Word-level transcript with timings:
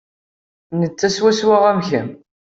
Netta 0.79 1.07
swaswa 1.15 1.57
am 1.69 1.79
kemm. 1.87 2.09